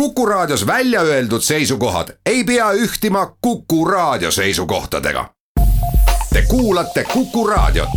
[0.00, 5.30] Kuku Raadios välja öeldud seisukohad ei pea ühtima Kuku Raadio seisukohtadega.
[6.32, 7.88] Te kuulate Kuku Raadiot.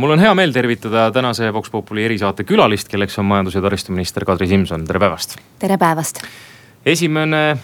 [0.00, 4.24] mul on hea meel tervitada tänase Vox Populi erisaate külalist, kelleks on majandus- ja taristuminister
[4.24, 5.36] Kadri Simson, tere päevast.
[5.58, 6.22] tere päevast.
[6.86, 7.56] esimene,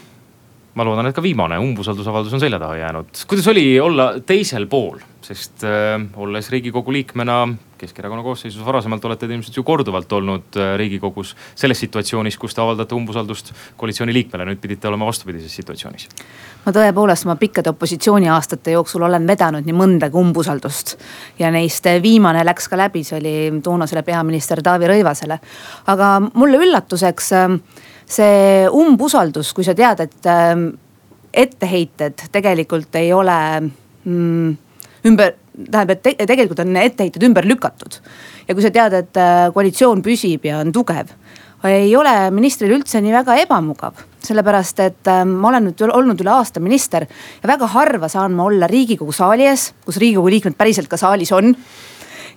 [0.77, 3.23] ma loodan, et ka viimane umbusaldusavaldus on selja taha jäänud.
[3.29, 7.47] kuidas oli olla teisel pool, sest äh, olles riigikogu liikmena
[7.77, 12.63] Keskerakonna koosseisus varasemalt olete te ilmselt ju korduvalt olnud äh, riigikogus selles situatsioonis, kus te
[12.65, 16.09] avaldate umbusaldust koalitsiooni liikmele, nüüd pidite olema vastupidises situatsioonis.
[16.65, 20.97] ma tõepoolest oma pikkade opositsiooniaastate jooksul olen vedanud nii mõndagi umbusaldust.
[21.39, 25.39] ja neist viimane läks ka läbi, see oli toonasele peaminister Taavi Rõivasele.
[25.87, 27.61] aga mulle üllatuseks äh,
[28.07, 30.55] see umbusaldus, kui sa tead, et äh,
[31.37, 34.55] etteheited tegelikult ei ole mm,
[35.11, 38.01] ümber tähendab, et te tegelikult on etteheited ümber lükatud.
[38.49, 41.13] ja kui sa tead, et äh, koalitsioon püsib ja on tugev,
[41.67, 44.05] ei ole ministril üldse nii väga ebamugav.
[44.27, 48.45] sellepärast, et äh, ma olen nüüd olnud üle aasta minister ja väga harva saan ma
[48.45, 51.55] olla riigikogu saali ees, kus riigikogu liikmed päriselt ka saalis on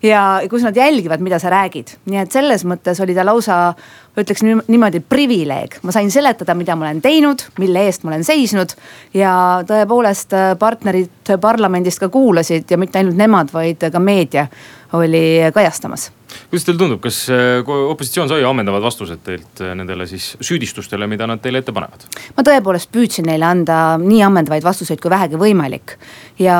[0.04, 1.96] ja kus nad jälgivad, mida sa räägid.
[2.06, 3.74] nii et selles mõttes oli ta lausa,
[4.20, 5.80] ütleks niimoodi privileeg.
[5.84, 8.76] ma sain seletada, mida ma olen teinud, mille eest ma olen seisnud.
[9.14, 14.48] ja tõepoolest äh, partnerid parlamendist ka kuulasid ja mitte ainult nemad, vaid ka meedia
[14.94, 16.10] oli kajastamas
[16.50, 21.28] kuidas teile tundub, kas äh, opositsioon sai ammendavad vastused teilt äh, nendele siis süüdistustele, mida
[21.30, 22.06] nad teile ette panevad?
[22.38, 25.96] ma tõepoolest püüdsin neile anda nii ammendavaid vastuseid kui vähegi võimalik.
[26.42, 26.60] ja,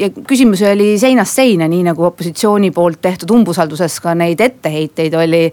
[0.00, 5.46] ja küsimusi oli seinast seina, nii nagu opositsiooni poolt tehtud umbusalduses ka neid etteheiteid oli,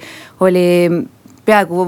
[0.47, 0.67] oli
[1.47, 1.87] peaaegu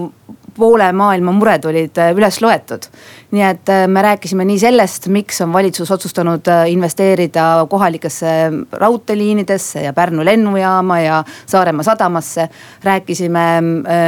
[0.59, 2.87] poole maailma mured olid äh, üles loetud.
[3.31, 8.33] nii et äh, me rääkisime nii sellest, miks on valitsus otsustanud äh, investeerida kohalikesse
[8.71, 12.49] raudteeliinidesse ja Pärnu lennujaama ja Saaremaa sadamasse.
[12.83, 13.45] rääkisime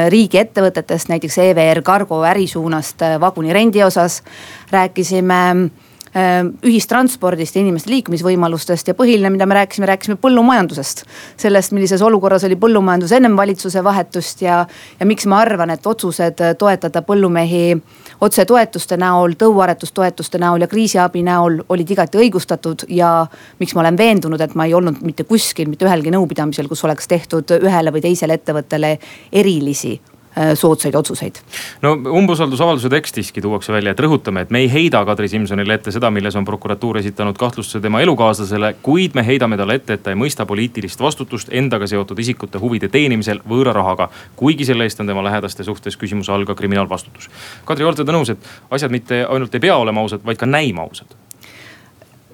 [0.10, 4.24] riigiettevõtetest, näiteks EVR Cargo ärisuunast vagunirendi osas.
[4.72, 5.72] rääkisime
[6.12, 11.06] ühistranspordist ja inimeste liikumisvõimalustest ja põhiline, mida me rääkisime, rääkisime põllumajandusest.
[11.38, 14.66] sellest, millises olukorras oli põllumajandus ennem valitsuse vahetust ja,
[15.00, 17.78] ja miks ma arvan, et otsused toetada põllumehi
[18.22, 22.86] otsetoetuste näol, tõuaretustoetuste näol ja kriisiabi näol olid igati õigustatud.
[22.90, 23.26] ja
[23.60, 27.08] miks ma olen veendunud, et ma ei olnud mitte kuskil, mitte ühelgi nõupidamisel, kus oleks
[27.08, 28.98] tehtud ühele või teisele ettevõttele
[29.32, 30.11] erilisi Äh,
[30.56, 31.36] soodsaid otsuseid.
[31.82, 36.12] no umbusaldusavalduse tekstiski tuuakse välja, et rõhutame, et me ei heida Kadri Simsonile ette seda,
[36.12, 38.76] milles on prokuratuur esitanud kahtlustuse tema elukaaslasele.
[38.82, 42.88] kuid me heidame talle ette, et ta ei mõista poliitilist vastutust endaga seotud isikute huvide
[42.88, 44.10] teenimisel võõra rahaga.
[44.36, 47.30] kuigi selle eest on tema lähedaste suhtes küsimuse all ka kriminaalvastutus.
[47.66, 48.38] Kadri, olete te nõus, et
[48.72, 51.18] asjad mitte ainult ei pea olema ausad, vaid ka näima ausad?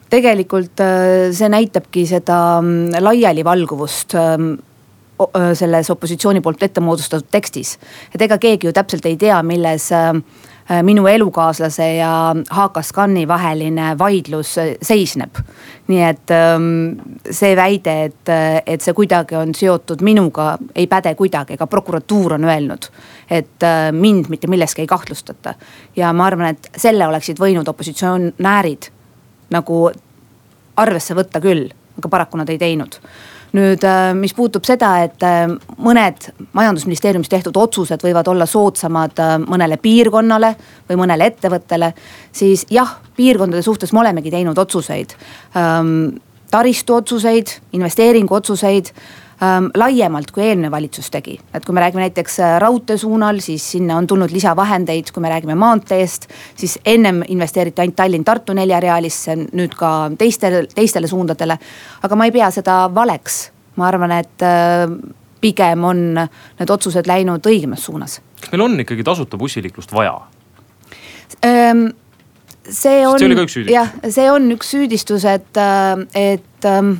[0.09, 4.53] tegelikult äh, see näitabki seda mm, laialivalguvust ähm,
[5.53, 7.77] selles opositsiooni poolt ette moodustatud tekstis.
[8.15, 9.89] et ega keegi ju täpselt ei tea, milles
[10.83, 15.35] minu elukaaslase ja HKScani vaheline vaidlus seisneb.
[15.87, 16.33] nii et
[17.31, 18.31] see väide, et,
[18.65, 22.89] et see kuidagi on seotud minuga, ei päde kuidagi, ega prokuratuur on öelnud,
[23.29, 25.53] et mind mitte milleski ei kahtlustata.
[25.95, 28.91] ja ma arvan, et selle oleksid võinud opositsionäärid
[29.55, 29.89] nagu
[30.75, 32.99] arvesse võtta küll, aga paraku nad ei teinud
[33.55, 35.45] nüüd, äh, mis puutub seda, et äh,
[35.83, 40.53] mõned majandusministeeriumis tehtud otsused võivad olla soodsamad äh, mõnele piirkonnale
[40.89, 41.93] või mõnele ettevõttele.
[42.31, 45.15] siis jah, piirkondade suhtes me olemegi teinud otsuseid.
[45.57, 46.19] Ähm,
[46.51, 48.91] taristu otsuseid, investeeringu otsuseid
[49.43, 51.39] ähm, laiemalt, kui eelmine valitsus tegi.
[51.53, 55.29] et kui me räägime näiteks äh, raudtee suunal, siis sinna on tulnud lisavahendeid, kui me
[55.29, 61.59] räägime maanteest, siis ennem investeeriti ainult Tallinn-Tartu neljarealisse, nüüd ka teistele, teistele suundadele.
[62.03, 63.39] aga ma ei pea seda valeks,
[63.75, 64.89] ma arvan, et äh,
[65.41, 68.19] pigem on need otsused läinud õigemas suunas.
[68.41, 70.19] kas meil on ikkagi tasuta bussiliiklust vaja
[71.45, 71.87] ähm,?
[72.69, 73.19] see on,
[73.71, 76.97] jah, see on üks süüdistus, et, äh, et ähm,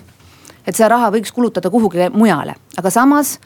[0.68, 3.38] et seda raha võiks kulutada kuhugi mujale, aga samas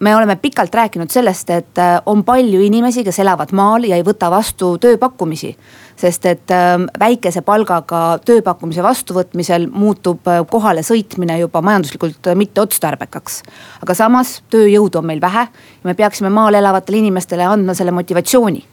[0.00, 4.04] me oleme pikalt rääkinud sellest, et äh, on palju inimesi, kes elavad maal ja ei
[4.04, 5.56] võta vastu tööpakkumisi.
[6.00, 13.42] sest et ähm, väikese palgaga tööpakkumise vastuvõtmisel muutub äh, kohale sõitmine juba majanduslikult mitteotstarbekaks.
[13.82, 18.64] aga samas tööjõudu on meil vähe ja me peaksime maal elavatele inimestele andma selle motivatsiooni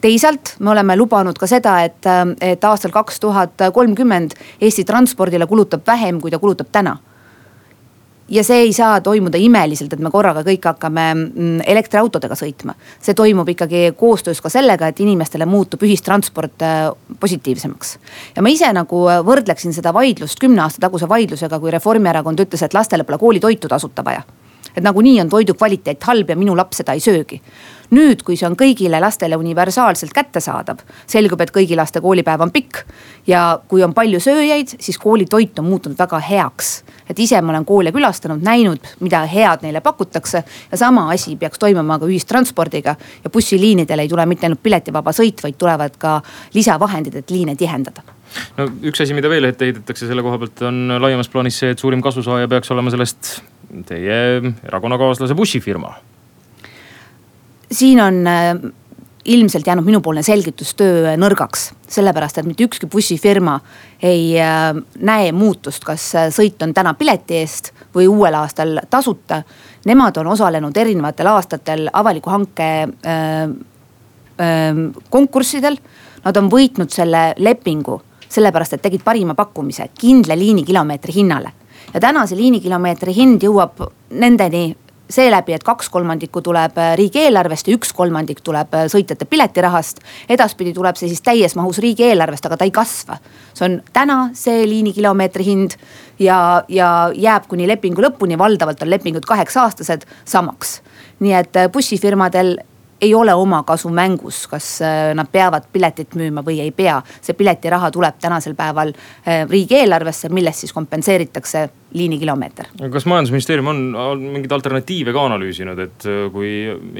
[0.00, 2.08] teisalt me oleme lubanud ka seda, et,
[2.40, 6.96] et aastal kaks tuhat kolmkümmend Eesti transpordile kulutab vähem, kui ta kulutab täna
[8.30, 12.76] ja see ei saa toimuda imeliselt, et me korraga kõik hakkame mm, elektriautodega sõitma.
[13.02, 17.98] see toimub ikkagi koostöös ka sellega, et inimestele muutub ühistransport äh, positiivsemaks.
[18.36, 22.74] ja ma ise nagu võrdleksin seda vaidlust kümne aasta taguse vaidlusega, kui Reformierakond ütles, et
[22.74, 24.22] lastele pole koolitoitu tasuta vaja
[24.76, 27.40] et nagunii on toidu kvaliteet halb ja minu laps seda ei söögi
[27.94, 32.84] nüüd, kui see on kõigile lastele universaalselt kättesaadav, selgub, et kõigi laste koolipäev on pikk.
[33.26, 36.84] ja kui on palju sööjaid, siis koolitoit on muutunud väga heaks.
[37.08, 41.58] et ise ma olen koole külastanud, näinud, mida head neile pakutakse ja sama asi peaks
[41.58, 42.96] toimuma ka ühistranspordiga.
[43.24, 46.20] ja bussiliinidele ei tule mitte ainult piletivaba sõit, vaid tulevad ka
[46.54, 48.02] lisavahendid, et liine tihendada
[48.56, 51.82] no üks asi, mida veel ette heidetakse selle koha pealt on laiemas plaanis see, et
[51.82, 53.40] suurim kasusaaja peaks olema sellest
[53.86, 54.20] teie
[54.66, 55.94] erakonnakaaslase bussifirma
[57.72, 58.54] siin on äh,
[59.24, 63.58] ilmselt jäänud minupoolne selgitustöö nõrgaks, sellepärast et mitte ükski bussifirma
[64.02, 69.42] ei äh, näe muutust, kas äh, sõit on täna pileti eest või uuel aastal tasuta.
[69.86, 73.42] Nemad on osalenud erinevatel aastatel avaliku hanke äh,
[74.40, 75.78] äh, konkurssidel.
[76.24, 78.00] Nad on võitnud selle lepingu
[78.30, 81.52] sellepärast, et tegid parima pakkumise kindla liinikilomeetri hinnale
[81.94, 83.80] ja täna see liinikilomeetri hind jõuab
[84.20, 84.74] nendeni
[85.10, 90.00] seeläbi, et kaks kolmandikku tuleb äh, riigieelarvest ja üks kolmandik tuleb äh, sõitjate piletirahast.
[90.28, 93.18] edaspidi tuleb see siis täies mahus riigieelarvest, aga ta ei kasva.
[93.54, 95.76] see on täna see liinikilomeetri hind
[96.18, 100.80] ja, ja jääb kuni lepingu lõpuni, valdavalt on lepingud kaheksa-aastased samaks.
[101.20, 102.56] nii et äh, bussifirmadel
[103.00, 107.00] ei ole omakasu mängus, kas äh, nad peavad piletit müüma või ei pea.
[107.22, 112.70] see piletiraha tuleb tänasel päeval äh, riigieelarvesse, millest siis kompenseeritakse liinikilomeeter.
[112.92, 116.52] kas majandusministeerium on mingeid alternatiive ka analüüsinud, et äh, kui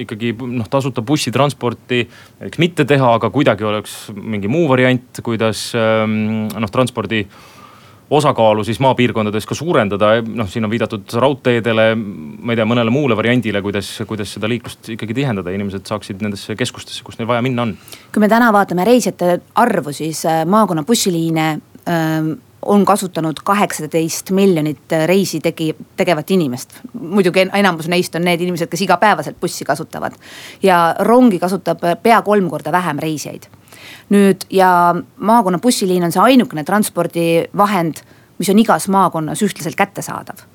[0.06, 2.02] ikkagi noh, tasuta bussitransporti
[2.48, 7.26] eks mitte teha, aga kuidagi oleks mingi muu variant, kuidas ähm, noh transpordi
[8.10, 13.16] osakaalu siis maapiirkondades ka suurendada, noh siin on viidatud raudteedele, ma ei tea, mõnele muule
[13.18, 17.68] variandile, kuidas, kuidas seda liiklust ikkagi tihendada, inimesed saaksid nendesse keskustesse, kus neil vaja minna
[17.68, 17.74] on.
[18.12, 21.48] kui me täna vaatame reisijate arvu, siis äh, maakonna bussiliine
[21.88, 26.80] ähm, on kasutanud kaheksateist miljonit reisi tegi, tegevat inimest.
[26.92, 30.18] muidugi enamus neist on need inimesed, kes igapäevaselt bussi kasutavad.
[30.62, 33.48] ja rongi kasutab pea kolm korda vähem reisijaid
[34.10, 38.02] nüüd ja maakonna bussiliin on see ainukene transpordivahend,
[38.38, 40.46] mis on igas maakonnas ühtlaselt kättesaadav.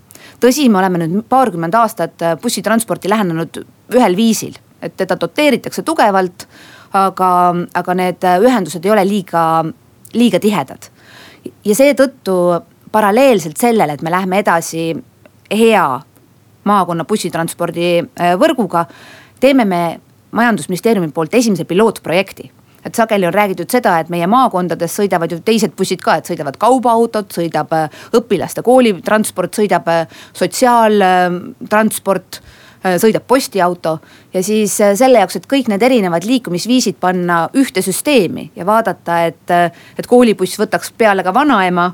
[0.41, 3.61] tõsi, me oleme nüüd paarkümmend aastat bussitransporti lähenenud
[3.95, 6.47] ühel viisil, et teda doteeritakse tugevalt,
[6.93, 7.29] aga,
[7.73, 9.63] aga need ühendused ei ole liiga,
[10.13, 10.89] liiga tihedad.
[11.65, 12.61] ja seetõttu
[12.91, 14.95] paralleelselt sellele, et me läheme edasi
[15.51, 15.87] hea
[16.65, 17.89] maakonna bussitranspordi
[18.41, 18.85] võrguga,
[19.39, 19.81] teeme me
[20.35, 22.51] majandusministeeriumi poolt esimese pilootprojekti
[22.85, 26.57] et sageli on räägitud seda, et meie maakondades sõidavad ju teised bussid ka, et sõidavad
[26.61, 33.93] kaubaautod, sõidab äh, õpilaste koolitransport, sõidab äh, sotsiaaltransport äh, sõidab postiauto.
[34.33, 39.47] Ja siis selle jaoks, et kõik need erinevad liikumisviisid panna ühte süsteemi ja vaadata, et,
[39.97, 41.85] et koolibuss võtaks peale ka vanaema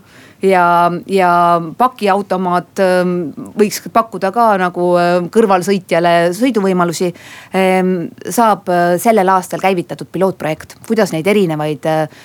[0.42, 0.66] ja,
[1.08, 1.32] ja
[1.78, 3.16] pakiautomaat ähm,
[3.58, 7.12] võiks pakkuda ka nagu ähm, kõrvalsõitjale sõiduvõimalusi.
[7.58, 7.96] Ähm,
[8.30, 12.22] saab äh, sellel aastal käivitatud pilootprojekt, kuidas neid erinevaid äh,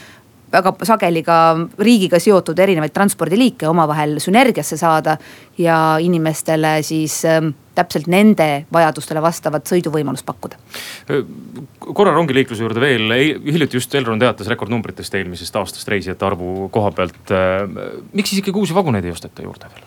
[0.53, 1.37] väga sageli ka
[1.79, 5.17] riigiga seotud erinevaid transpordiliike omavahel sünergiasse saada
[5.59, 7.23] ja inimestele siis
[7.77, 10.57] täpselt nende vajadustele vastavat sõiduvõimalust pakkuda.
[11.81, 13.13] korra rongiliikluse juurde veel,
[13.45, 17.35] hiljuti just Elron teatas rekordnumbritest eelmisest aastast reisijate arvu koha pealt.
[18.13, 19.85] miks siis ikkagi uusi vaguneid ei osteta juurde veel,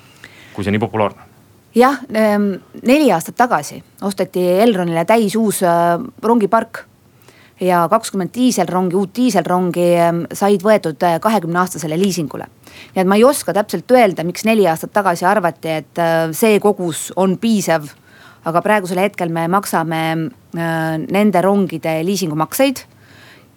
[0.53, 1.29] kui see nii populaarne?
[1.75, 6.88] jah, neli aastat tagasi osteti Elronile täis uus äh, rongipark
[7.61, 12.47] ja kakskümmend diiselrongi, uut diiselrongi ehm, said võetud äh, kahekümne aastasele liisingule.
[12.95, 16.59] nii et ma ei oska täpselt öelda, miks neli aastat tagasi arvati, et äh, see
[16.59, 17.89] kogus on piisav.
[18.45, 22.85] aga praegusel hetkel me maksame äh, nende rongide liisingumakseid.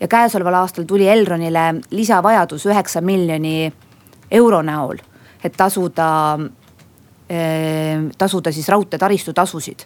[0.01, 3.73] ja käesoleval aastal tuli Elronile lisavajadus üheksa miljoni
[4.31, 4.99] euro näol,
[5.45, 6.39] et tasuda,
[8.19, 9.85] tasuda siis raudteetaristu tasusid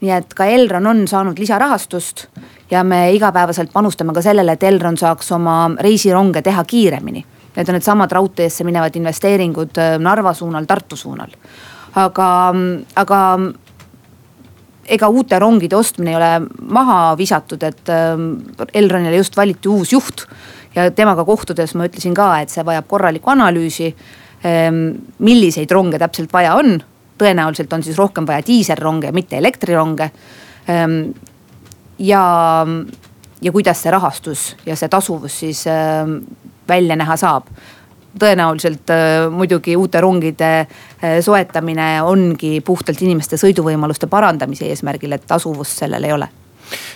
[0.00, 2.26] nii et ka Elron on saanud lisarahastust
[2.70, 7.24] ja me igapäevaselt panustame ka sellele, et Elron saaks oma reisironge teha kiiremini.
[7.56, 11.32] Need on needsamad raudteesse minevad investeeringud äh, Narva suunal, Tartu suunal.
[11.98, 12.28] aga,
[12.96, 13.20] aga
[14.88, 16.30] ega uute rongide ostmine ei ole
[16.70, 18.14] maha visatud, et äh,
[18.74, 20.26] Elronile just valiti uus juht.
[20.74, 23.94] ja temaga kohtudes ma ütlesin ka, et see vajab korralikku analüüsi.
[24.46, 26.76] Ähm, milliseid ronge täpselt vaja on
[27.18, 30.10] tõenäoliselt on siis rohkem vaja diiselronge, mitte elektrironge.
[30.68, 31.00] Ehm,
[31.98, 32.22] ja,
[33.42, 36.20] ja kuidas see rahastus ja see tasuvus siis ehm,
[36.68, 37.50] välja näha saab
[38.18, 40.52] tõenäoliselt äh, muidugi uute rongide
[41.22, 46.28] soetamine ongi puhtalt inimeste sõiduvõimaluste parandamise eesmärgil, et tasuvust sellel ei ole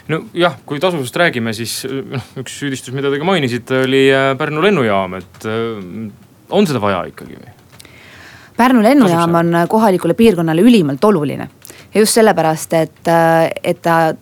[0.08, 4.02] nojah, kui tasuvusest räägime, siis noh, üks süüdistus, mida te ka mainisite, oli
[4.38, 5.46] Pärnu lennujaam, et
[6.52, 7.52] on seda vaja ikkagi või?
[8.56, 11.48] Pärnu lennujaam on kohalikule piirkonnale ülimalt oluline.
[11.94, 13.08] Ja just sellepärast, et,
[13.64, 14.14] et ta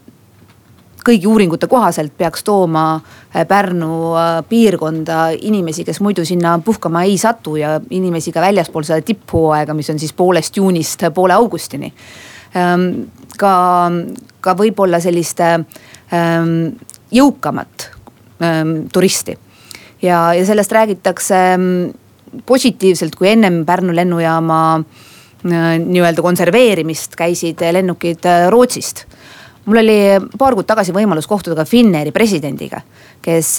[1.05, 3.01] kõigi uuringute kohaselt peaks tooma
[3.49, 4.15] Pärnu
[4.49, 9.91] piirkonda inimesi, kes muidu sinna puhkama ei satu ja inimesi ka väljaspool seda tipphooaega, mis
[9.93, 11.93] on siis poolest juunist poole augustini.
[12.55, 12.89] Ehm,
[13.39, 13.53] ka,
[14.41, 16.57] ka võib-olla sellist ehm,
[17.15, 17.87] jõukamat
[18.43, 19.39] ehm, turisti.
[20.03, 21.39] Ja, ja sellest räägitakse
[22.47, 24.61] positiivselt, kui ennem Pärnu lennujaama
[25.41, 29.07] nii-öelda konserveerimist käisid lennukid Rootsist
[29.65, 29.97] mul oli
[30.39, 32.81] paar kuud tagasi võimalus kohtuda ka Finnairi presidendiga,
[33.23, 33.57] kes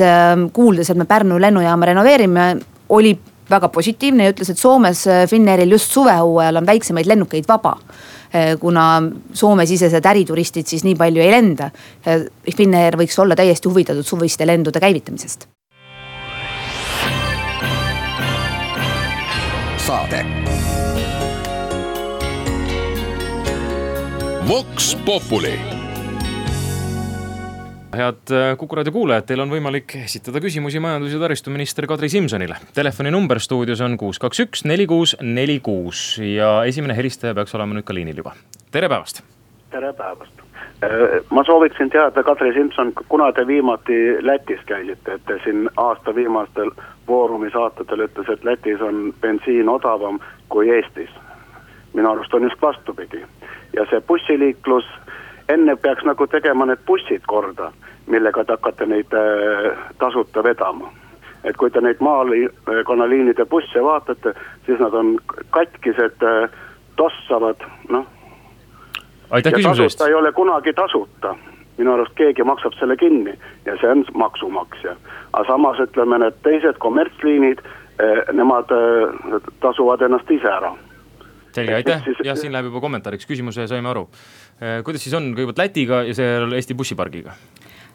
[0.53, 2.47] kuuldes, et me Pärnu lennujaama renoveerime,
[2.97, 3.13] oli
[3.51, 7.77] väga positiivne ja ütles, et Soomes Finnairil just suvehooajal on väiksemaid lennukeid vaba
[8.59, 8.83] kuna
[9.33, 11.67] Soome-sisesed ärituristid siis nii palju ei lenda.
[12.55, 15.49] Finnair võiks olla täiesti huvitatud suviste lendude käivitamisest.
[19.91, 20.25] Saade.
[24.47, 25.59] Vox Populi
[27.97, 32.55] head äh, Kuku raadio kuulajad, teil on võimalik esitada küsimusi majandus- ja taristuminister Kadri Simsonile.
[32.73, 37.75] telefoninumber stuudios on kuus, kaks, üks, neli, kuus, neli, kuus ja esimene helistaja peaks olema
[37.75, 38.37] nüüd ka liinil juba.
[38.71, 39.25] tere päevast.
[39.75, 40.40] tere päevast.
[40.83, 46.15] Äh, ma sooviksin teada, Kadri Simson, kuna te viimati Lätis käisite, et te siin aasta
[46.15, 46.71] viimastel
[47.07, 50.19] Foorumi saatetel ütles, et Lätis on bensiin odavam
[50.49, 51.09] kui Eestis.
[51.93, 53.19] minu arust on just vastupidi
[53.73, 54.85] ja see bussiliiklus
[55.49, 57.71] enne peaks nagu tegema need bussid korda,
[58.07, 60.91] millega te hakkate neid äh, tasuta vedama.
[61.43, 64.33] et kui te neid maakonnaliinide busse vaatate,
[64.65, 65.15] siis nad on
[65.49, 66.49] katkised äh,,
[66.95, 68.05] tossavad, noh.
[69.31, 70.01] Aitäh küsimuse eest.
[70.07, 71.35] ei ole kunagi tasuta
[71.81, 73.33] minu arust keegi maksab selle kinni
[73.65, 74.95] ja see on maksumaksja.
[75.33, 80.73] aga samas ütleme, need teised kommertsliinid, äh, nemad äh, tasuvad ennast ise ära
[81.55, 84.05] selge, aitäh, jah, siin läheb juba kommentaariks, küsimuse saime aru.
[84.61, 87.35] Äh, kuidas siis on kõigepealt Lätiga ja seejärel Eesti bussipargiga?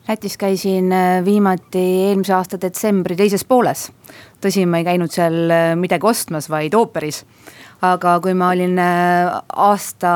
[0.07, 0.93] Lätis käisin
[1.25, 3.89] viimati eelmise aasta detsembri teises pooles.
[4.45, 5.51] tõsi, ma ei käinud seal
[5.81, 7.25] midagi ostmas, vaid ooperis.
[7.83, 10.13] aga kui ma olin aasta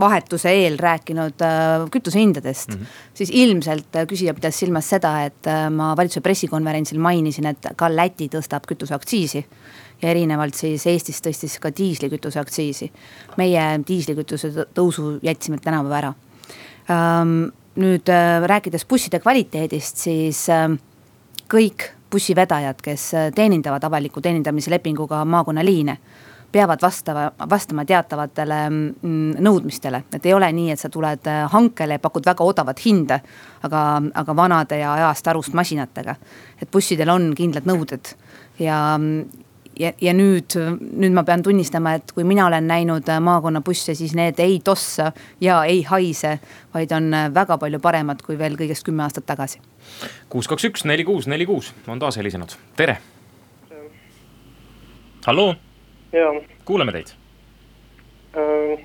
[0.00, 1.42] vahetuse eel rääkinud
[1.90, 3.10] kütusehindadest mm, -hmm.
[3.14, 8.66] siis ilmselt küsija pidas silmas seda, et ma valitsuse pressikonverentsil mainisin, et ka Läti tõstab
[8.66, 9.44] kütuseaktsiisi
[10.02, 12.90] ja erinevalt siis Eestis tõstis ka diislikütuse aktsiisi.
[13.36, 16.14] meie diislikütuse tõusu jätsime tänavu ära.
[17.76, 20.70] nüüd äh, rääkides busside kvaliteedist, siis äh,
[21.48, 25.98] kõik bussivedajad, kes äh, teenindavad avaliku teenindamise lepinguga maakonnaliine
[26.52, 32.02] peavad vastava, vastama teatavatele mm, nõudmistele, et ei ole nii, et sa tuled hankele ja
[32.02, 33.20] pakud väga odavat hinda.
[33.66, 36.14] aga, aga vanade ja ajast arust masinatega,
[36.62, 38.12] et bussidel on kindlad nõuded
[38.58, 38.98] ja,
[39.78, 44.14] ja, ja nüüd, nüüd ma pean tunnistama, et kui mina olen näinud äh, maakonnabusse, siis
[44.16, 46.36] need ei tossa ja ei haise,
[46.74, 49.60] vaid on äh, väga palju paremad kui veel kõigest kümme aastat tagasi.
[50.28, 52.98] kuus, kaks, üks, neli, kuus, neli, kuus on taas helisenud, tere.
[55.26, 55.54] halloo.
[56.64, 57.12] Kuuleme teid
[58.36, 58.84] äh,.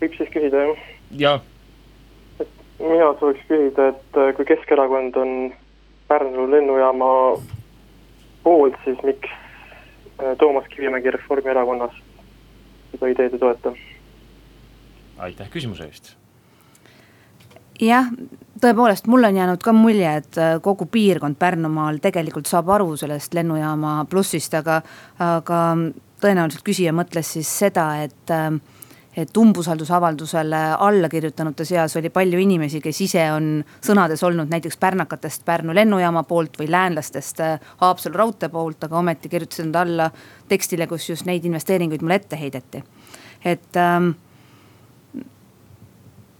[0.00, 0.84] võib siis küsida jah?
[1.24, 1.36] jaa.
[2.40, 2.48] et
[2.78, 5.36] mina sooviks küsida, et äh, kui Keskerakond on
[6.10, 7.08] Pärnu lennujaama
[8.42, 9.30] poolt, siis miks
[10.22, 11.96] Äh, Toomas Kivimägi Reformierakonnast
[12.90, 13.72] seda ideed ei toeta.
[15.18, 16.16] aitäh küsimuse eest.
[17.80, 18.10] jah,
[18.60, 23.34] tõepoolest, mul on jäänud ka mulje, et äh, kogu piirkond Pärnumaal tegelikult saab aru sellest
[23.34, 24.82] lennujaama plussist, aga,
[25.18, 25.60] aga
[26.20, 28.52] tõenäoliselt küsija mõtles siis seda, et äh,
[29.16, 33.48] et umbusaldusavaldusele allakirjutanute seas oli palju inimesi, kes ise on
[33.82, 39.28] sõnades olnud näiteks pärnakatest Pärnu lennujaama poolt või läänlastest äh, Haapsalu raudtee poolt, aga ometi
[39.28, 40.10] kirjutasid nad alla
[40.48, 42.84] tekstile, kus just neid investeeringuid mulle ette heideti.
[43.44, 44.12] et ähm,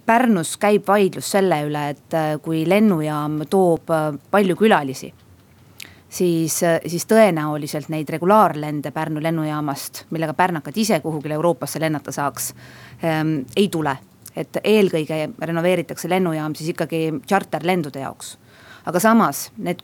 [0.07, 5.13] Pärnus käib vaidlus selle üle, et äh, kui lennujaam toob äh, palju külalisi
[6.11, 12.55] siis, siis tõenäoliselt neid regulaarlende Pärnu lennujaamast, millega pärnakad ise kuhugile Euroopasse lennata saaks
[13.05, 13.99] ähm,, ei tule.
[14.37, 18.39] et eelkõige renoveeritakse lennujaam siis ikkagi tšarterlendude jaoks.
[18.87, 19.83] aga samas need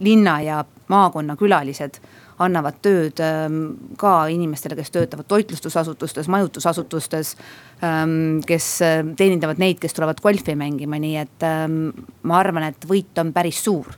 [0.00, 2.00] linna ja maakonna külalised
[2.40, 3.58] annavad tööd ähm,
[4.00, 7.36] ka inimestele, kes töötavad toitlustusasutustes, majutusasutustes
[7.84, 8.40] ähm,.
[8.46, 11.90] kes äh, teenindavad neid, kes tulevad golfi mängima, nii et ähm,
[12.22, 13.90] ma arvan, et võit on päris suur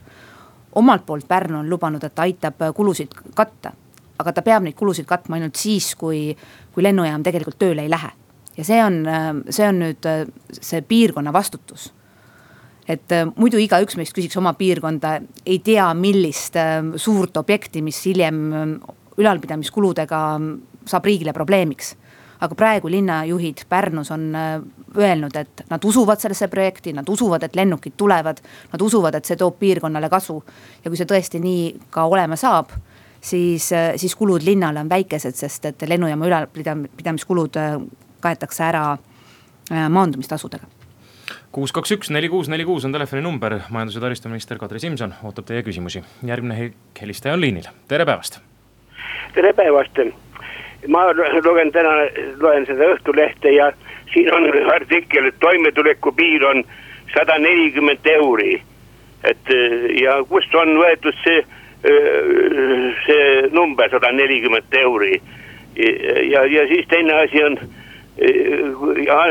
[0.74, 3.72] omalt poolt Pärnu on lubanud, et ta aitab kulusid katta.
[4.18, 6.36] aga ta peab neid kulusid katma ainult siis, kui,
[6.72, 8.10] kui lennujaam tegelikult tööle ei lähe.
[8.56, 9.02] ja see on,
[9.50, 10.08] see on nüüd
[10.52, 11.92] see piirkonna vastutus.
[12.88, 16.56] et muidu igaüks meist küsiks oma piirkonda, ei tea, millist
[16.96, 18.80] suurt objekti, mis hiljem
[19.18, 20.20] ülalpidamiskuludega
[20.86, 21.96] saab riigile probleemiks
[22.42, 24.62] aga praegu linnajuhid Pärnus on äh,
[24.98, 28.42] öelnud, et nad usuvad sellesse projekti, nad usuvad, et lennukid tulevad.
[28.72, 30.40] Nad usuvad, et see toob piirkonnale kasu
[30.84, 32.74] ja kui see tõesti nii ka olema saab
[33.20, 37.58] siis, äh, siis kulud linnale on väikesed, sest et lennujaama ülalpidamiskulud
[38.22, 38.86] kaetakse ära
[39.70, 40.66] maandumistasudega
[41.52, 45.46] kuus, kaks, üks, neli, kuus, neli, kuus on telefoninumber, majandus- ja taristuminister Kadri Simson ootab
[45.46, 46.02] teie küsimusi.
[46.26, 48.40] järgmine helistaja on liinil, tere päevast.
[49.34, 49.98] tere päevast,
[50.88, 51.06] ma
[51.44, 51.92] loen täna,
[52.40, 53.72] loen seda Õhtulehte ja
[54.12, 56.64] siin on artikkel, et toimetulekupiir on
[57.14, 58.62] sada nelikümmend euri.
[59.24, 59.50] et
[60.02, 61.44] ja kust on võetud see,
[63.06, 65.20] see number sada nelikümmend euri
[65.76, 67.58] ja, ja siis teine asi on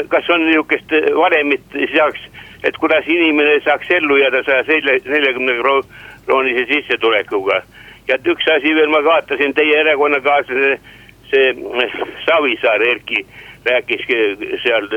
[0.10, 2.22] kas on niisugust valemit saaks,
[2.64, 4.64] et kuidas inimene saaks ellu jääda saja
[5.06, 5.54] neljakümne
[6.26, 7.62] kroonise sissetulekuga.
[8.08, 10.80] ja üks asi veel, ma vaatasin teie erakonnakaaslase,
[11.32, 11.56] see
[12.26, 13.26] Savisaar Erki
[13.66, 14.08] rääkis
[14.64, 14.88] seal,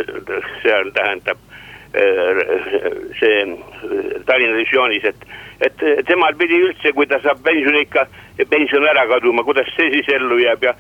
[0.63, 1.39] seal tähendab
[1.95, 3.43] see
[4.27, 5.27] Tallinna visioonis, et,
[5.63, 8.07] et temal pidi üldse, kui ta saab pensioniikka,
[8.51, 10.73] pension ära kaduma, kuidas see siis ellu jääb ja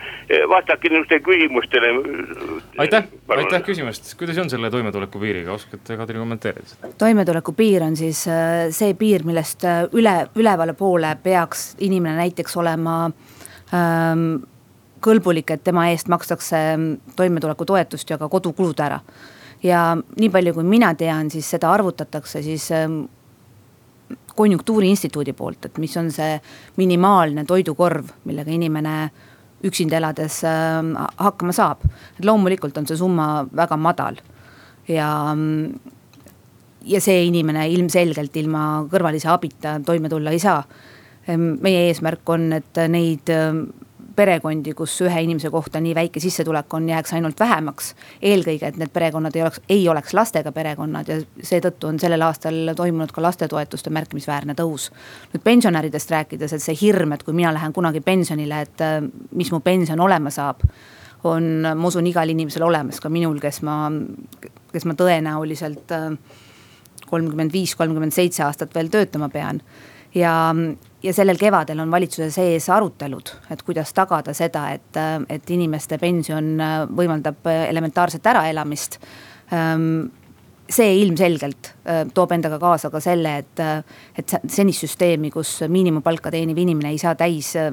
[0.50, 1.92] vastake niisugustele küsimustele.
[2.82, 3.06] aitäh,
[3.37, 6.90] aitäh küsimast, kuidas on selle toimetulekupiiriga, oskate Kadri kommenteerida?
[6.99, 13.04] toimetulekupiir on siis äh, see piir, millest äh, üle, ülevale poole peaks inimene näiteks olema
[13.70, 14.42] ähm,
[15.04, 16.61] kõlbulik, et tema eest makstakse
[17.16, 19.00] toimetulekutoetust ja ka kodukulud ära
[19.64, 23.04] ja nii palju, kui mina tean, siis seda arvutatakse siis ähm,
[24.37, 26.37] konjunktuuriinstituudi poolt, et mis on see
[26.80, 28.96] minimaalne toidukorv, millega inimene
[29.64, 31.87] üksinda elades ähm, hakkama saab.
[32.18, 34.18] et loomulikult on see summa väga madal
[34.88, 35.08] ja,
[36.84, 40.61] ja see inimene ilmselgelt ilma kõrvalise abita toime tulla ei saa.
[41.25, 43.30] Meie eesmärk on, et neid
[44.16, 47.94] perekondi, kus ühe inimese kohta nii väike sissetulek on, jääks ainult vähemaks.
[48.23, 52.75] eelkõige, et need perekonnad ei oleks, ei oleks lastega perekonnad ja seetõttu on sellel aastal
[52.76, 54.90] toimunud ka lastetoetuste märkimisväärne tõus.
[55.35, 59.00] nüüd pensionäridest rääkides, et see hirm, et kui mina lähen kunagi pensionile, et äh,
[59.33, 60.62] mis mu pension olema saab
[61.24, 63.90] on, ma usun, igal inimesel olemas, ka minul, kes ma,
[64.72, 66.11] kes ma tõenäoliselt äh,
[67.11, 69.61] kolmkümmend viis, kolmkümmend seitse aastat veel töötama pean.
[70.14, 70.35] ja,
[71.05, 76.55] ja sellel kevadel on valitsuse sees arutelud, et kuidas tagada seda, et, et inimeste pension
[76.97, 79.01] võimaldab elementaarset äraelamist.
[79.53, 80.07] Ähm,
[80.71, 83.64] see ilmselgelt äh, toob endaga kaasa ka selle, et,
[84.19, 87.69] et senist süsteemi, kus miinimumpalka teeniv inimene ei saa täis äh,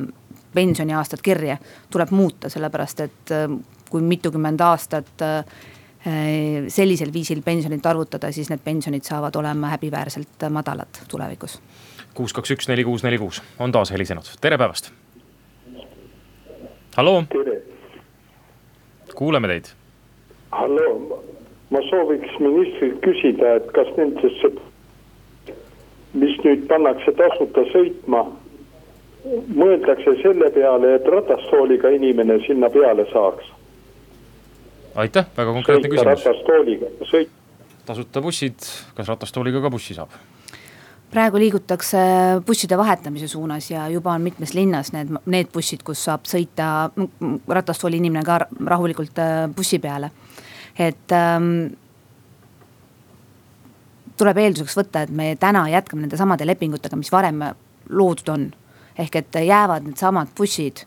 [0.53, 1.55] pensioniaastat kirja,
[1.91, 3.47] tuleb muuta, sellepärast et äh,
[3.91, 5.23] kui mitukümmend aastat
[6.01, 11.59] sellisel viisil pensionit arvutada, siis need pensionid saavad olema häbiväärselt madalad tulevikus
[12.13, 14.91] kuus, kaks, üks, neli, kuus, neli, kuus on taas helisenud, tere päevast.
[16.95, 17.23] halloo.
[19.15, 19.71] kuuleme teid.
[20.51, 21.23] halloo,
[21.69, 24.53] ma sooviks ministrilt küsida, et kas nendesse,
[26.13, 28.25] mis nüüd pannakse tasuta sõitma,
[29.55, 33.53] mõeldakse selle peale, et ratastooliga inimene sinna peale saaks.
[34.95, 36.25] aitäh, väga konkreetne sõita küsimus.
[36.25, 37.33] ratastooliga, sõit.
[37.85, 40.19] tasuta bussid, kas ratastooliga ka bussi saab?
[41.11, 42.01] Praegu liigutakse
[42.47, 46.89] busside vahetamise suunas ja juba on mitmes linnas need, need bussid, kus saab sõita
[47.47, 48.39] ratastooli inimene ka
[48.71, 50.11] rahulikult äh, bussi peale.
[50.79, 51.73] et ähm,
[54.17, 57.43] tuleb eelduseks võtta, et me täna jätkame nende samade lepingutega, mis varem
[57.89, 58.47] loodud on.
[58.97, 60.85] ehk et jäävad needsamad bussid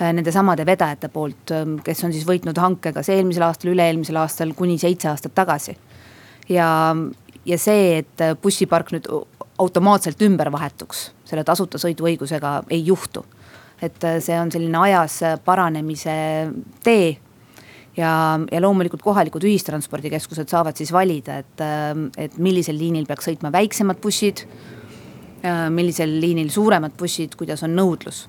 [0.00, 4.22] äh, nende samade vedajate poolt, ähm, kes on siis võitnud hanke kas eelmisel aastal, üle-eelmisel
[4.22, 5.76] aastal kuni seitse aastat tagasi.
[6.48, 6.94] ja,
[7.44, 9.10] ja see, et bussipark nüüd
[9.58, 13.24] automaatselt ümber vahetuks selle tasuta sõiduõigusega ei juhtu.
[13.82, 16.14] et äh, see on selline ajas paranemise
[16.82, 17.18] tee
[17.96, 23.52] ja, ja loomulikult kohalikud ühistranspordikeskused saavad siis valida, et, äh, et millisel liinil peaks sõitma
[23.54, 24.46] väiksemad bussid.
[25.38, 28.26] Äh, millisel liinil suuremad bussid, kuidas on nõudlus.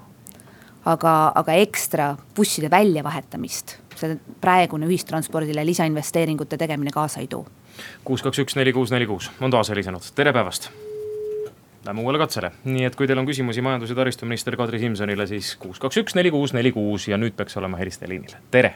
[0.85, 7.45] aga, aga ekstra busside väljavahetamist see praegune ühistranspordile lisainvesteeringute tegemine kaasa ei too.
[8.03, 10.71] kuus, kaks, üks, neli, kuus, neli, kuus on taas helisenud, tere päevast
[11.89, 15.55] Lähme uuele katsele, nii et kui teil on küsimusi majandus- ja taristuminister Kadri Simsonile, siis
[15.57, 18.75] kuus, kaks, üks, neli, kuus, neli, kuus ja nüüd peaks olema helistaja liinil, tere.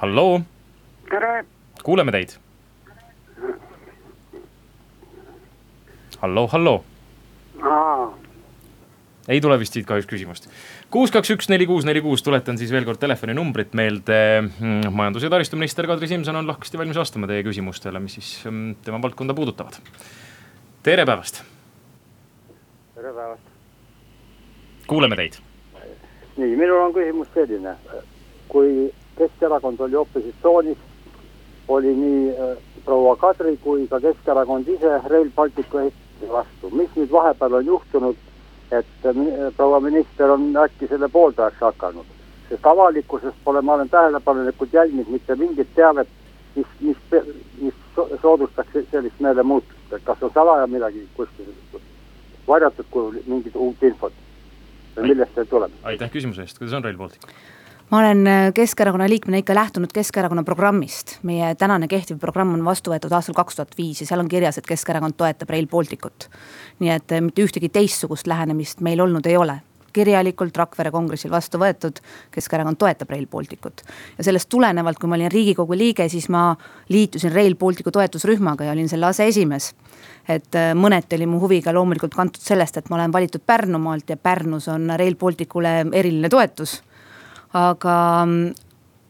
[0.00, 0.40] halloo.
[1.10, 1.44] tere.
[1.84, 2.34] kuuleme teid.
[6.18, 6.84] halloo, halloo.
[9.28, 10.48] Ei tule vist siit kahjuks küsimust
[10.92, 14.18] kuus, kaks, üks, neli, kuus, neli, kuus, tuletan siis veel kord telefoninumbrit meelde.
[14.44, 18.76] Mm, majandus- ja taristuminister Kadri Simson on lahkesti valmis vastama teie küsimustele, mis siis mm,
[18.84, 19.80] tema valdkonda puudutavad.
[20.82, 21.42] tere päevast.
[22.94, 23.42] tere päevast.
[24.86, 25.40] kuuleme teid.
[26.36, 27.76] nii, minul on küsimus selline.
[28.48, 30.78] kui Keskerakond oli opositsioonis,
[31.68, 36.70] oli nii äh, proua Kadri kui ka Keskerakond ise Rail Balticu ehitamise vastu.
[36.70, 38.16] mis nüüd vahepeal on juhtunud,
[38.78, 39.22] et äh,
[39.56, 42.10] proua minister on äkki selle pooldajaks hakanud?
[42.48, 46.08] sest avalikkusest pole, ma olen tähelepanelikult jälginud mitte mingit teavet,
[46.56, 46.96] mis, mis,
[47.60, 47.74] mis
[48.22, 51.80] soodustaks sellist meelemuutust, et kas on salaja midagi kuskil
[52.48, 54.12] varjatud kujul mingit uut infot
[54.96, 55.72] või millest see tuleb?
[55.82, 57.24] aitäh küsimuse eest, kuidas on Rail Baltic?
[57.94, 61.18] Ma olen äh, Keskerakonna liikmena ikka lähtunud Keskerakonna programmist.
[61.22, 64.58] meie tänane kehtiv programm on vastu võetud aastal kaks tuhat viis ja seal on kirjas,
[64.58, 66.26] et Keskerakond toetab Rail Baltic ut.
[66.82, 69.60] nii et äh, mitte ühtegi teistsugust lähenemist meil olnud ei ole
[69.94, 72.00] kirjalikult Rakvere kongressil vastu võetud,
[72.34, 73.82] Keskerakond toetab Rail Baltic ut.
[74.18, 76.48] ja sellest tulenevalt, kui ma olin riigikogu liige, siis ma
[76.88, 79.70] liitusin Rail Balticu toetusrühmaga ja olin selle aseesimees.
[80.28, 84.10] et äh, mõneti oli mu huvi ka loomulikult kantud sellest, et ma olen valitud Pärnumaalt
[84.10, 86.82] ja Pärnus on Rail Balticule eriline toetus
[87.54, 88.26] aga,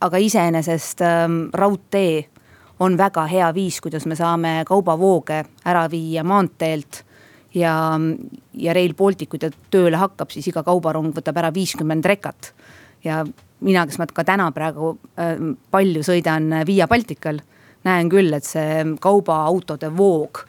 [0.00, 2.28] aga iseenesest ähm, raudtee
[2.84, 7.02] on väga hea viis, kuidas me saame kaubavooge ära viia maanteelt
[7.54, 7.74] ja,
[8.52, 12.52] ja Rail Baltic, kui ta tööle hakkab, siis iga kaubarong võtab ära viiskümmend rekat.
[13.04, 13.24] ja
[13.60, 15.36] mina, kes ma ka täna praegu äh,
[15.70, 17.40] palju sõidan Via Baltical,
[17.84, 20.44] näen küll, et see kaubaautode voog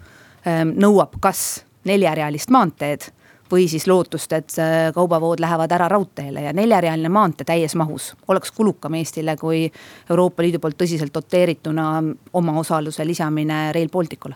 [0.45, 3.11] äh, nõuab kas neljarealist maanteed
[3.51, 4.55] või siis lootust, et
[4.93, 9.67] kaubavood lähevad ära raudteele ja neljarealine maantee täies mahus oleks kulukam Eestile kui
[10.09, 11.85] Euroopa Liidu poolt tõsiselt doteerituna
[12.33, 14.35] omaosaluse lisamine Rail Balticule.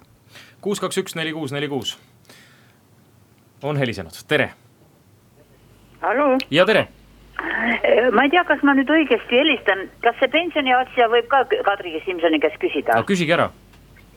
[0.62, 1.98] kuus, kaks, üks, neli, kuus, neli, kuus
[3.64, 4.54] on helisenud, tere.
[6.52, 6.88] ja tere
[8.14, 12.02] ma ei tea, kas ma nüüd õigesti helistan, kas see pensioni asja võib ka Kadri
[12.06, 13.00] Simsoni käest küsida?
[13.00, 13.50] no küsige ära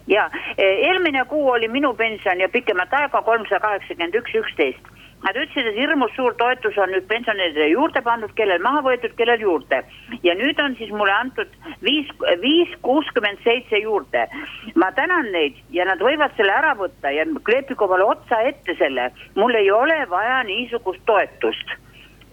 [0.07, 4.91] ja e, eelmine kuu oli minu pension ja pikemat aega kolmsada kaheksakümmend üks, üksteist.
[5.23, 9.45] Nad ütlesid, et hirmus suur toetus on nüüd pensionäridele juurde pandud, kellel maha võetud, kellel
[9.45, 9.85] juurde.
[10.23, 12.11] ja nüüd on siis mulle antud viis,
[12.43, 14.27] viis kuuskümmend seitse juurde.
[14.75, 19.13] ma tänan neid ja nad võivad selle ära võtta ja kleepigu mulle otsa ette selle.
[19.35, 21.71] mul ei ole vaja niisugust toetust.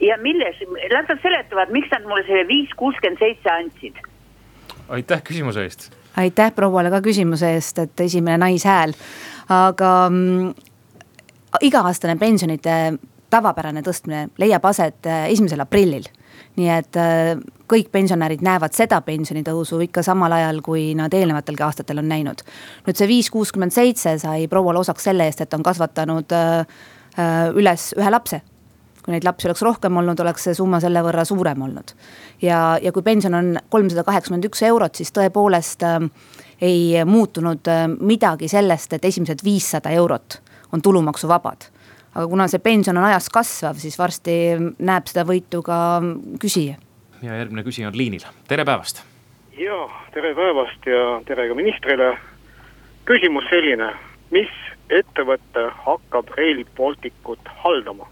[0.01, 0.57] ja milles,
[0.89, 4.01] las nad seletavad, miks nad mulle selle viis kuuskümmend seitse andsid.
[4.89, 8.93] aitäh küsimuse eest aitäh prouale ka küsimuse eest, et esimene naishääl,
[9.53, 10.51] aga mm,
[11.65, 12.75] iga-aastane pensionide
[13.29, 16.07] tavapärane tõstmine leiab aset äh, esimesel aprillil.
[16.59, 17.37] nii et äh,
[17.69, 22.43] kõik pensionärid näevad seda pensionitõusu ikka samal ajal, kui nad eelnevatelgi aastatel on näinud.
[22.87, 26.65] nüüd see viis kuuskümmend seitse sai prouale osaks selle eest, et on kasvatanud äh,
[27.55, 28.41] üles ühe lapse
[29.09, 31.95] kui neid lapsi oleks rohkem olnud, oleks see summa selle võrra suurem olnud.
[32.45, 35.97] ja, ja kui pension on kolmsada kaheksakümmend üks eurot, siis tõepoolest äh,
[36.61, 40.37] ei muutunud äh, midagi sellest, et esimesed viissada eurot
[40.71, 41.65] on tulumaksuvabad.
[42.13, 44.35] aga kuna see pension on ajas kasvav, siis varsti
[44.77, 45.79] näeb seda võitu ka
[46.39, 46.77] küsija.
[47.25, 49.01] ja järgmine küsija on liinil, tere päevast.
[49.57, 49.79] ja
[50.13, 52.13] tere päevast ja tere ka ministrile.
[53.09, 53.89] küsimus selline,
[54.29, 54.53] mis
[55.01, 58.05] ettevõte hakkab Rail Balticut haldama?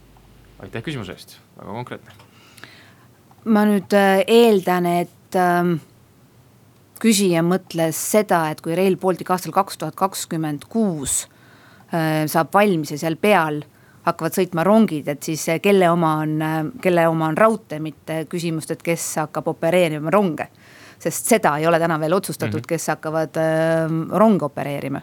[0.63, 2.11] Aitäh küsimuse eest, väga konkreetne.
[3.45, 5.77] ma nüüd äh, eeldan, et ähm,
[6.99, 11.25] küsija mõtles seda, et kui Rail Baltic aastal kaks tuhat kakskümmend kuus
[11.93, 13.61] äh, saab valmis ja seal peal
[14.07, 16.35] hakkavad sõitma rongid, et siis äh, kelle oma on,
[16.83, 20.49] kelle oma on raudtee, mitte küsimust, et kes hakkab opereerima ronge.
[20.97, 22.67] sest seda ei ole täna veel otsustatud mm, -hmm.
[22.67, 25.01] kes hakkavad äh, ronge opereerima.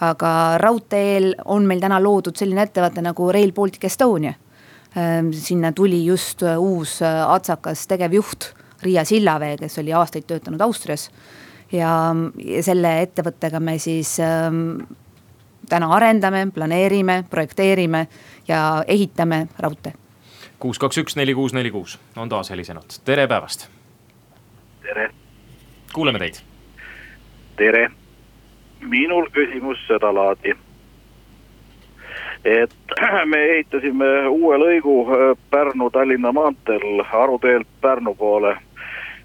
[0.00, 4.32] aga raudteel on meil täna loodud selline ettevõte nagu Rail Baltic Estonia
[5.32, 11.10] sinna tuli just äh, uus äh, atsakas tegevjuht Riia Sillavee, kes oli aastaid töötanud Austrias.
[11.72, 14.82] ja, ja selle ettevõttega me siis ähm,
[15.68, 18.06] täna arendame, planeerime, projekteerime
[18.48, 19.92] ja ehitame raudtee.
[20.58, 23.68] kuus, kaks, üks, neli, kuus, neli, kuus on taas helisenud, tere päevast.
[24.82, 25.10] tere.
[25.92, 26.42] kuuleme teid.
[27.56, 27.90] tere,
[28.80, 30.58] minul küsimus sedalaadi
[32.44, 32.74] et
[33.30, 38.56] me ehitasime uue lõigu äh, Pärnu-Tallinna maanteel Aru teelt Pärnu poole.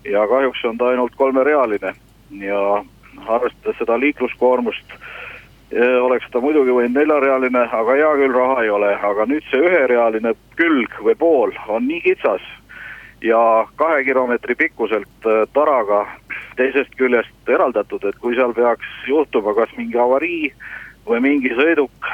[0.05, 1.93] Ja kahjuks on ta ainult kolmerealine.
[2.31, 2.83] Ja
[3.27, 8.93] arvestades seda liikluskoormust äh, oleks ta muidugi võinud neljarealine, aga hea küll, raha ei ole,
[9.09, 12.45] aga nüüd see üherealine külg või pool on nii kitsas.
[13.25, 13.39] Ja
[13.75, 16.05] kahe kilomeetri pikkuselt äh, taraga
[16.57, 20.51] teisest küljest eraldatud, et kui seal peaks juhtuma kas mingi avarii
[21.07, 22.11] või mingi sõiduk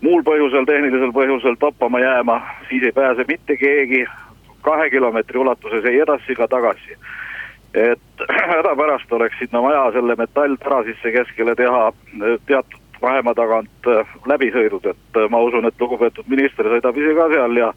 [0.00, 4.04] muul põhjusel, tehnilisel põhjusel toppama jääma, siis ei pääse mitte keegi.
[4.62, 6.96] Kahe kilomeetri ulatuses ei edasi ega tagasi.
[7.74, 14.06] et hädapärast oleks sinna vaja selle metalltara sisse keskele teha eh, teatud vahemaa tagant eh,
[14.26, 17.68] läbisõidud, et eh, ma usun, et lugupeetud minister sõidab ise ka seal ja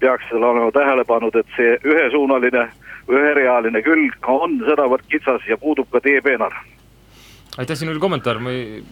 [0.00, 2.64] peaks seal olema tähele pannud, et see ühesuunaline,
[3.12, 6.56] üherealine külg on sedavõrd kitsas ja puudub ka teepeenar
[7.58, 8.84] aitäh, siin oli kommentaar, ma ei.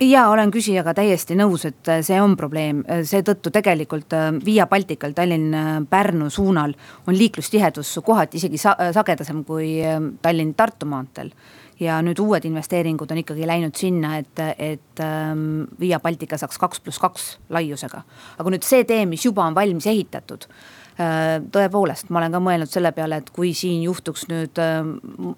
[0.00, 6.30] ja olen küsijaga täiesti nõus, et see on probleem, seetõttu tegelikult äh, Via Baltical Tallinn-Pärnu
[6.30, 6.74] suunal
[7.06, 11.32] on liiklustihedus kohati isegi sa sagedasem kui äh, Tallinn-Tartu maanteel
[11.80, 16.82] ja nüüd uued investeeringud on ikkagi läinud sinna, et, et ähm, Via Baltica saaks kaks
[16.82, 18.02] pluss kaks laiusega.
[18.38, 22.70] aga nüüd see tee, mis juba on valmis ehitatud äh,, tõepoolest, ma olen ka mõelnud
[22.70, 24.80] selle peale, et kui siin juhtuks nüüd äh,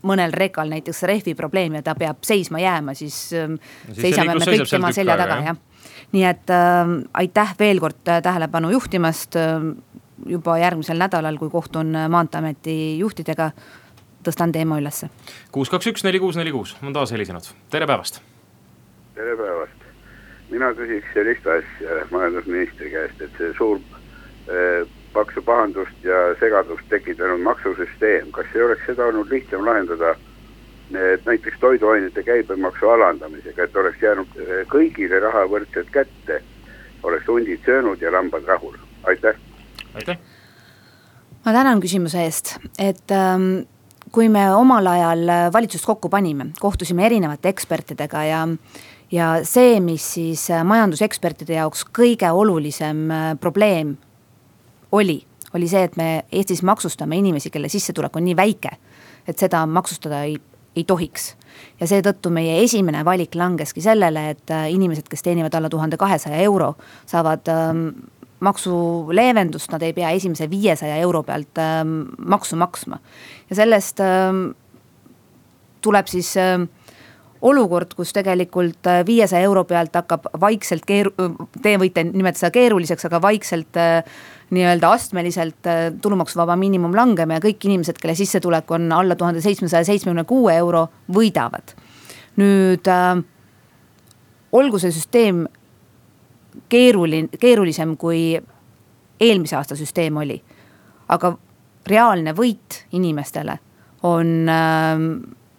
[0.09, 3.51] mõnel rekal näiteks rehvi probleem ja ta peab seisma jääma, siis äh,
[3.91, 5.59] siis seisame me kõik tema selja taga, jah.
[6.17, 9.69] nii et äh, aitäh veel kord tähelepanu juhtimast äh,
[10.27, 13.51] juba järgmisel nädalal, kui kohtun Maanteeameti juhtidega
[14.25, 15.11] tõstan teema ülesse.
[15.53, 18.23] kuus, kaks, üks, neli, kuus, neli, kuus on taas helisenud, tere päevast.
[19.15, 19.85] tere päevast,
[20.51, 23.81] mina küsiks sellist asja majandusministri käest, et see suur
[24.49, 24.89] äh,
[25.21, 30.17] paksu pahandust ja segadust tekitanud maksusüsteem, kas ei oleks seda olnud lihtsam lahendada
[30.99, 34.41] et näiteks toiduainete käibemaksu alandamisega, et oleks jäänud
[34.73, 36.41] kõigile raha võrdselt kätte,
[37.03, 38.75] oleks hundid söönud ja lambad rahul,
[39.07, 39.39] aitäh.
[39.95, 40.19] aitäh.
[41.45, 43.63] ma tänan küsimuse eest, et ähm,
[44.13, 48.47] kui me omal ajal valitsust kokku panime, kohtusime erinevate ekspertidega ja
[49.11, 53.97] ja see, mis siis majandusekspertide jaoks kõige olulisem äh, probleem
[54.93, 55.23] oli,
[55.55, 58.77] oli see, et me Eestis maksustame inimesi, kelle sissetulek on nii väike,
[59.29, 60.39] et seda maksustada ei,
[60.77, 61.35] ei tohiks.
[61.81, 66.37] ja seetõttu meie esimene valik langeski sellele, et äh, inimesed, kes teenivad alla tuhande kahesaja
[66.47, 66.75] euro,
[67.07, 67.87] saavad ähm,
[68.41, 71.83] maksuleevendust, nad ei pea esimese viiesaja euro pealt äh,
[72.19, 73.01] maksu maksma.
[73.51, 74.55] ja sellest äh,
[75.81, 76.61] tuleb siis äh,
[77.41, 81.15] olukord, kus tegelikult äh, viiesaja euro pealt hakkab vaikselt keeru-,
[81.63, 84.03] te võite nimetada seda keeruliseks, aga vaikselt äh,
[84.51, 89.87] nii-öelda astmeliselt äh, tulumaksuvaba miinimum langema ja kõik inimesed, kelle sissetulek on alla tuhande seitsmesaja
[89.87, 91.75] seitsmekümne kuue euro, võidavad.
[92.41, 93.23] nüüd äh,
[94.53, 95.45] olgu see süsteem
[96.69, 98.41] keeruline, keerulisem kui
[99.21, 100.41] eelmise aasta süsteem oli.
[101.09, 101.37] aga
[101.87, 103.59] reaalne võit inimestele
[104.03, 104.99] on äh,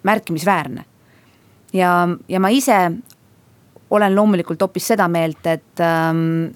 [0.04, 0.86] märkimisväärne.
[1.74, 2.92] ja, ja ma ise
[3.92, 6.52] olen loomulikult hoopis seda meelt, et ähm,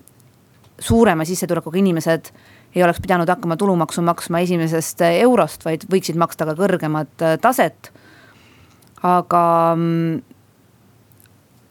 [0.80, 2.32] suurema sissetulekuga inimesed
[2.76, 7.92] ei oleks pidanud hakkama tulumaksu maksma esimesest eurost, vaid võiksid maksta ka kõrgemat äh, taset.
[9.06, 10.24] aga ähm,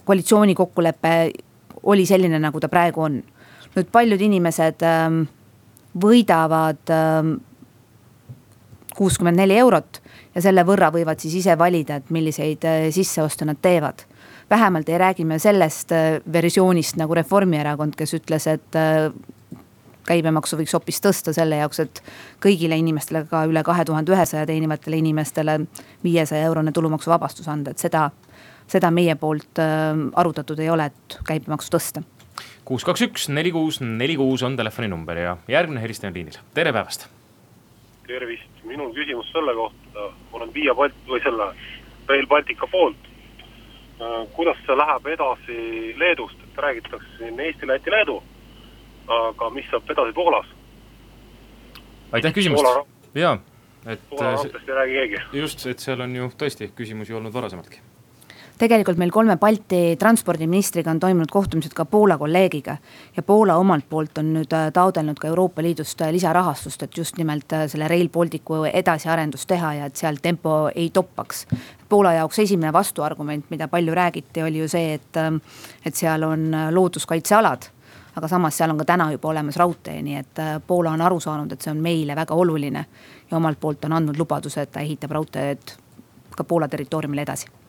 [0.05, 1.33] koalitsiooni kokkulepe
[1.83, 3.23] oli selline, nagu ta praegu on.
[3.75, 5.25] nüüd paljud inimesed ähm,
[5.99, 7.37] võidavad ähm,
[8.95, 10.01] kuuskümmend neli eurot
[10.35, 14.07] ja selle võrra võivad siis ise valida, et milliseid äh, sisseoste nad teevad.
[14.55, 19.11] Vähemalt ei räägi me sellest äh, versioonist nagu Reformierakond, kes ütles, et äh,
[20.07, 22.03] käibemaksu võiks hoopis tõsta selle jaoks, et
[22.45, 25.61] kõigile inimestele, ka üle kahe tuhande ühesaja teenivatele inimestele
[26.05, 28.11] viiesaja eurone tulumaksuvabastus anda, et seda
[28.71, 32.03] seda meie poolt ähm, arutatud ei ole, et käibemaksu tõsta.
[32.65, 36.73] kuus, kaks, üks, neli, kuus, neli, kuus on telefoninumber ja järgmine helistaja on liinil, tere
[36.73, 37.09] päevast.
[38.07, 41.53] tervist, minul küsimus selle kohta, olen Via Balt- või selle
[42.09, 43.11] Rail Baltica poolt.
[44.01, 45.59] Äh, kuidas see läheb edasi
[45.99, 48.23] Leedust, et räägitakse siin Eesti, Läti, Leedu.
[49.07, 50.47] aga mis saab edasi Poolas?
[52.13, 53.37] aitäh küsimast, ja,
[53.87, 54.01] et.
[54.11, 55.23] Poola raudteest ei räägi keegi.
[55.33, 57.83] just, et seal on ju tõesti küsimusi olnud varasemaltki
[58.65, 62.77] tegelikult meil kolme Balti transpordiministriga on toimunud kohtumised ka Poola kolleegiga.
[63.17, 67.19] ja Poola omalt poolt on nüüd äh, taotlenud ka Euroopa Liidust äh, lisarahastust, et just
[67.19, 71.47] nimelt äh, selle Rail Balticu edasiarendust teha ja et seal tempo ei toppaks.
[71.89, 75.19] Poola jaoks esimene vastuargument, mida palju räägiti, oli ju see, et,
[75.85, 77.71] et seal on looduskaitsealad
[78.15, 81.53] aga samas seal on ka täna juba olemas raudtee, nii et Poola on aru saanud,
[81.53, 82.87] et see on meile väga oluline.
[83.31, 85.77] ja omalt poolt on andnud lubaduse, et ta ehitab raudteed
[86.37, 87.64] ka Poola territooriumil edasi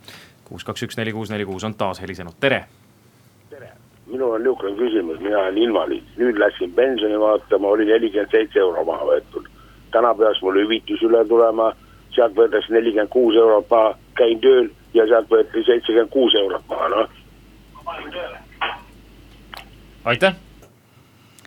[0.46, 2.64] kuus, kaks, üks, neli, kuus, neli, kuus on taas helisenud, tere.
[3.50, 3.72] tere,
[4.08, 8.86] minul on niisugune küsimus, mina olen invaliid, nüüd läksin pensioni vaatama, oli nelikümmend seitse euro
[8.86, 9.52] maha võetud.
[9.92, 11.72] täna peaks mul hüvitis üle tulema,
[12.16, 16.90] sealt võetakse nelikümmend kuus eurot maha, käin tööl ja sealt võeti seitsekümmend kuus eurot maha,
[16.90, 17.10] noh.
[20.06, 20.45] aitäh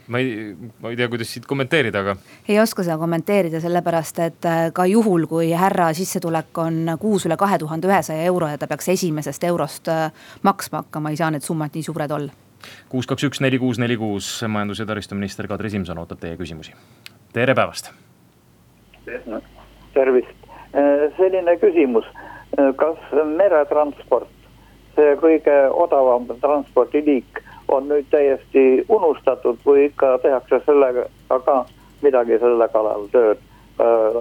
[0.09, 2.17] ma ei, ma ei tea, kuidas siit kommenteerida, aga.
[2.49, 7.37] ei oska seda kommenteerida, sellepärast et äh, ka juhul, kui härra sissetulek on kuus üle
[7.41, 10.09] kahe tuhande ühesaja euro ja ta peaks esimesest eurost äh,
[10.43, 12.33] maksma hakkama, ei saa need summad nii suured olla.
[12.89, 16.73] kuus, kaks, üks, neli, kuus, neli, kuus, majandus- ja taristuminister Kadri Simson ootab teie küsimusi.
[17.33, 17.93] tere päevast.
[19.95, 22.09] tervist, äh, selline küsimus,
[22.77, 22.99] kas
[23.37, 24.33] meretransport,
[24.97, 31.59] see kõige odavam transpordiliik on nüüd täiesti unustatud või ikka tehakse sellega ka
[32.03, 33.43] midagi selle kallal tööd,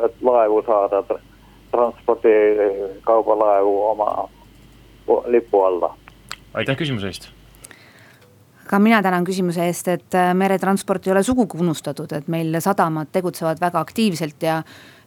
[0.06, 1.04] et laevu saada,
[1.72, 2.36] transpordi
[3.06, 4.12] kaubalaevu oma
[5.28, 5.96] lipu alla.
[6.54, 7.30] aitäh küsimuse eest
[8.68, 13.12] ka mina tänan küsimuse eest, et äh, meretransport ei ole sugugi unustatud, et meil sadamad
[13.12, 14.62] tegutsevad väga aktiivselt ja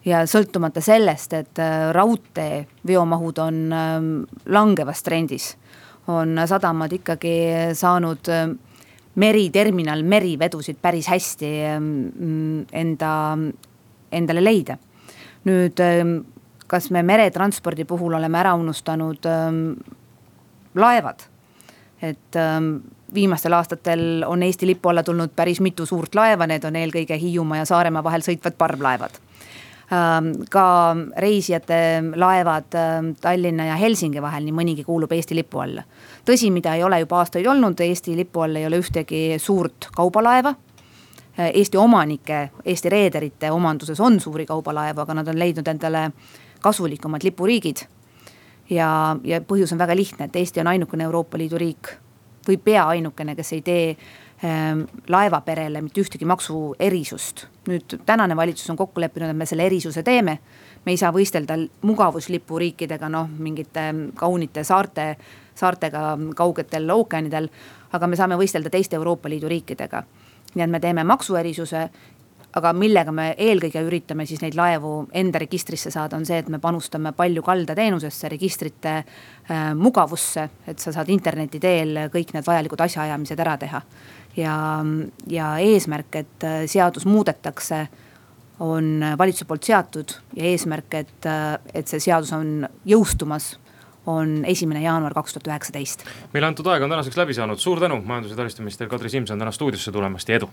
[0.05, 4.07] ja sõltumata sellest, et äh, raudtee veomahud on ähm,
[4.48, 5.53] langevas trendis,
[6.08, 7.34] on sadamad ikkagi
[7.76, 8.48] saanud äh,
[9.20, 11.90] meriterminal, merivedusid päris hästi ähm,
[12.72, 13.12] enda,
[14.12, 14.78] endale leida.
[15.44, 16.18] nüüd ähm,
[16.68, 19.24] kas me meretranspordi puhul oleme ära unustanud
[20.74, 21.22] laevad,
[22.02, 22.36] et
[23.14, 27.62] viimastel aastatel on Eesti lipu alla tulnud päris mitu suurt laeva, need on eelkõige Hiiumaa
[27.62, 29.30] ja Saaremaa vahel sõitvad parvlaevad ähm,
[30.50, 31.79] ka reisijate
[32.14, 35.83] laevad ähm, Tallinna ja Helsingi vahel, nii mõnigi kuulub Eesti lipu alla.
[36.24, 40.55] tõsi, mida ei ole juba aastaid olnud, Eesti lipu all ei ole ühtegi suurt kaubalaeva.
[41.38, 46.11] Äh, Eesti omanike, Eesti reederite omanduses on suuri kaubalaevu, aga nad on leidnud endale
[46.61, 47.87] kasulikumad lipuriigid.
[48.70, 51.96] ja, ja põhjus on väga lihtne, et Eesti on ainukene Euroopa Liidu riik
[52.46, 54.30] või pea ainukene, kes ei tee ähm,
[55.09, 57.46] laevaperele mitte ühtegi maksuerisust.
[57.68, 60.38] nüüd tänane valitsus on kokku leppinud, et me selle erisuse teeme.
[60.87, 63.81] me ei saa võistelda mugavuslipuriikidega, noh mingite
[64.14, 65.16] kaunite saarte,
[65.55, 67.48] saartega kaugetel ookeanidel.
[67.92, 70.03] aga me saame võistelda teiste Euroopa Liidu riikidega.
[70.55, 71.90] nii et me teeme maksuerisuse
[72.59, 76.59] aga millega me eelkõige üritame siis neid laevu enda registrisse saada, on see, et me
[76.62, 83.44] panustame palju kaldateenusesse, registrite äh, mugavusse, et sa saad interneti teel kõik need vajalikud asjaajamised
[83.46, 83.83] ära teha.
[84.37, 84.85] Ja,
[85.27, 87.87] ja eesmärk, et äh, seadus muudetakse,
[88.61, 93.55] on valitsuse poolt seatud ja eesmärk, et, äh, et see seadus on jõustumas
[94.11, 96.05] on esimene jaanuar kaks tuhat üheksateist.
[96.33, 99.53] meile antud aeg on tänaseks läbi saanud, suur tänu, majandus- ja taristuminister Kadri Simson täna
[99.53, 100.51] stuudiosse tulemast ja edu